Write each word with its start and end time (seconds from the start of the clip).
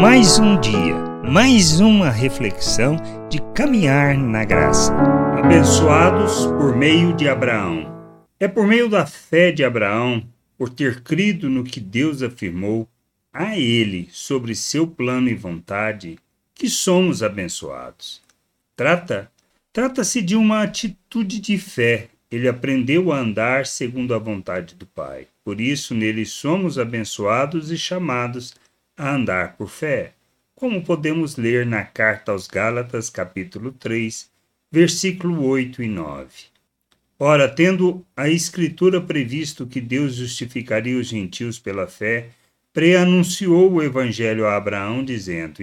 Mais 0.00 0.40
um 0.40 0.60
dia, 0.60 0.96
mais 1.22 1.78
uma 1.78 2.10
reflexão 2.10 2.96
de 3.30 3.40
caminhar 3.54 4.18
na 4.18 4.44
graça. 4.44 4.92
Abençoados 5.38 6.46
por 6.46 6.76
meio 6.76 7.14
de 7.14 7.28
Abraão. 7.28 8.18
É 8.40 8.48
por 8.48 8.66
meio 8.66 8.88
da 8.88 9.06
fé 9.06 9.52
de 9.52 9.62
Abraão, 9.64 10.26
por 10.58 10.68
ter 10.68 11.00
crido 11.02 11.48
no 11.48 11.62
que 11.62 11.78
Deus 11.78 12.24
afirmou 12.24 12.88
a 13.32 13.56
ele 13.56 14.08
sobre 14.10 14.56
seu 14.56 14.84
plano 14.84 15.28
e 15.28 15.34
vontade, 15.34 16.18
que 16.54 16.68
somos 16.68 17.22
abençoados. 17.22 18.20
Trata, 18.74 19.30
trata-se 19.72 20.20
de 20.20 20.34
uma 20.34 20.62
atitude 20.62 21.40
de 21.40 21.56
fé. 21.56 22.08
Ele 22.30 22.48
aprendeu 22.48 23.12
a 23.12 23.18
andar 23.18 23.64
segundo 23.64 24.12
a 24.12 24.18
vontade 24.18 24.74
do 24.74 24.86
Pai. 24.86 25.28
Por 25.44 25.60
isso, 25.60 25.94
nele 25.94 26.26
somos 26.26 26.80
abençoados 26.80 27.70
e 27.70 27.78
chamados 27.78 28.54
a 28.96 29.14
andar 29.14 29.56
por 29.56 29.68
fé, 29.68 30.12
como 30.54 30.84
podemos 30.84 31.36
ler 31.36 31.66
na 31.66 31.82
carta 31.82 32.32
aos 32.32 32.46
Gálatas, 32.46 33.10
capítulo 33.10 33.72
3, 33.72 34.30
versículo 34.70 35.44
8 35.46 35.82
e 35.82 35.88
9. 35.88 36.26
Ora, 37.18 37.48
tendo 37.48 38.04
a 38.16 38.28
Escritura 38.28 39.00
previsto 39.00 39.66
que 39.66 39.80
Deus 39.80 40.14
justificaria 40.14 40.98
os 40.98 41.08
gentios 41.08 41.58
pela 41.58 41.86
fé, 41.86 42.28
preanunciou 42.72 43.72
o 43.72 43.82
Evangelho 43.82 44.46
a 44.46 44.56
Abraão, 44.56 45.04
dizendo: 45.04 45.62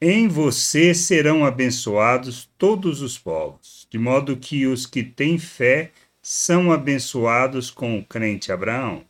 Em 0.00 0.26
você 0.26 0.94
serão 0.94 1.44
abençoados 1.44 2.48
todos 2.56 3.02
os 3.02 3.18
povos, 3.18 3.86
de 3.90 3.98
modo 3.98 4.36
que 4.36 4.66
os 4.66 4.86
que 4.86 5.02
têm 5.02 5.38
fé 5.38 5.92
são 6.22 6.72
abençoados 6.72 7.70
com 7.70 7.98
o 7.98 8.04
crente 8.04 8.50
Abraão. 8.50 9.04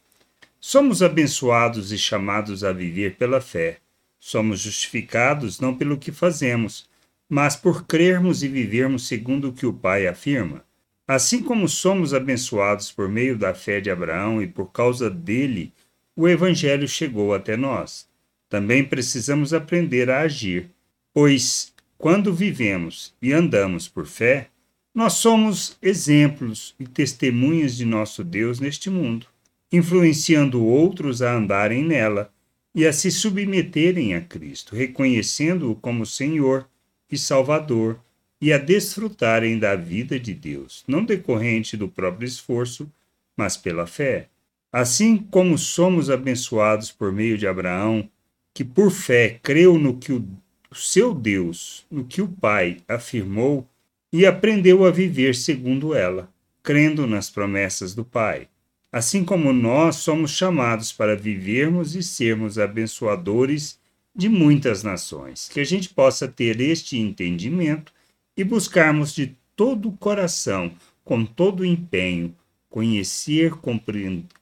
Somos 0.69 1.01
abençoados 1.01 1.93
e 1.93 1.97
chamados 1.97 2.65
a 2.65 2.73
viver 2.73 3.15
pela 3.15 3.41
fé. 3.41 3.79
Somos 4.19 4.59
justificados 4.59 5.61
não 5.61 5.77
pelo 5.77 5.97
que 5.97 6.11
fazemos, 6.11 6.89
mas 7.28 7.55
por 7.55 7.86
crermos 7.86 8.42
e 8.42 8.48
vivermos 8.48 9.06
segundo 9.06 9.50
o 9.50 9.53
que 9.53 9.64
o 9.64 9.73
Pai 9.73 10.08
afirma. 10.08 10.64
Assim 11.06 11.41
como 11.41 11.69
somos 11.69 12.12
abençoados 12.12 12.91
por 12.91 13.08
meio 13.08 13.39
da 13.39 13.55
fé 13.55 13.81
de 13.81 13.92
Abraão 13.92 14.42
e 14.42 14.48
por 14.48 14.73
causa 14.73 15.08
dele, 15.08 15.73
o 16.17 16.27
Evangelho 16.27 16.89
chegou 16.89 17.33
até 17.33 17.56
nós. 17.56 18.08
Também 18.48 18.83
precisamos 18.83 19.55
aprender 19.55 20.11
a 20.11 20.23
agir, 20.23 20.69
pois 21.14 21.73
quando 21.97 22.34
vivemos 22.34 23.14
e 23.23 23.33
andamos 23.33 23.86
por 23.86 24.05
fé, 24.05 24.48
nós 24.92 25.12
somos 25.12 25.78
exemplos 25.80 26.75
e 26.77 26.89
testemunhas 26.89 27.77
de 27.77 27.84
nosso 27.84 28.25
Deus 28.25 28.58
neste 28.58 28.91
mundo 28.91 29.28
influenciando 29.77 30.64
outros 30.64 31.22
a 31.22 31.34
andarem 31.34 31.84
nela 31.84 32.32
e 32.74 32.86
a 32.86 32.92
se 32.92 33.10
submeterem 33.10 34.14
a 34.14 34.20
Cristo, 34.20 34.74
reconhecendo-o 34.74 35.74
como 35.74 36.05
Senhor 36.05 36.68
e 37.10 37.16
Salvador 37.16 37.98
e 38.41 38.52
a 38.52 38.58
desfrutarem 38.58 39.58
da 39.58 39.74
vida 39.74 40.20
de 40.20 40.34
Deus, 40.34 40.84
não 40.86 41.05
decorrente 41.05 41.77
do 41.77 41.88
próprio 41.88 42.27
esforço, 42.27 42.91
mas 43.36 43.56
pela 43.56 43.86
fé. 43.86 44.28
Assim 44.70 45.16
como 45.16 45.56
somos 45.56 46.11
abençoados 46.11 46.92
por 46.92 47.12
meio 47.12 47.38
de 47.38 47.46
Abraão, 47.46 48.08
que 48.52 48.64
por 48.64 48.90
fé 48.90 49.38
creu 49.42 49.78
no 49.78 49.96
que 49.96 50.12
o 50.12 50.27
seu 50.74 51.14
Deus, 51.14 51.86
no 51.90 52.05
que 52.05 52.20
o 52.20 52.28
Pai 52.28 52.78
afirmou 52.86 53.66
e 54.12 54.27
aprendeu 54.27 54.84
a 54.84 54.90
viver 54.90 55.34
segundo 55.34 55.94
ela, 55.94 56.30
crendo 56.62 57.06
nas 57.06 57.30
promessas 57.30 57.94
do 57.94 58.05
Pai 58.05 58.48
assim 58.97 59.22
como 59.22 59.52
nós 59.52 59.97
somos 59.97 60.30
chamados 60.30 60.91
para 60.91 61.14
vivermos 61.14 61.94
e 61.94 62.02
sermos 62.02 62.58
abençoadores 62.58 63.78
de 64.14 64.27
muitas 64.27 64.83
nações. 64.83 65.50
Que 65.50 65.61
a 65.61 65.64
gente 65.64 65.91
possa 65.91 66.27
ter 66.27 66.62
este 66.62 66.98
entendimento 66.98 67.92
e 68.34 68.42
buscarmos 68.42 69.14
de 69.14 69.36
todo 69.55 69.91
o 69.91 69.97
coração, 69.98 70.72
com 71.05 71.27
todo 71.27 71.61
o 71.61 71.67
empenho, 71.67 72.34
conhecer, 72.70 73.52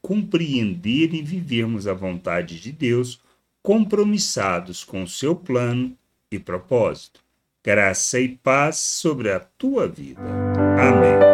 compreender 0.00 1.14
e 1.14 1.20
vivermos 1.20 1.88
a 1.88 1.92
vontade 1.92 2.60
de 2.60 2.70
Deus, 2.70 3.20
compromissados 3.60 4.84
com 4.84 5.02
o 5.02 5.08
seu 5.08 5.34
plano 5.34 5.98
e 6.30 6.38
propósito. 6.38 7.18
Graça 7.64 8.20
e 8.20 8.28
paz 8.28 8.76
sobre 8.76 9.32
a 9.32 9.40
tua 9.40 9.88
vida. 9.88 10.22
Amém. 10.78 11.33